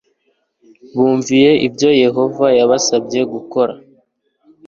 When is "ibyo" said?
1.67-1.89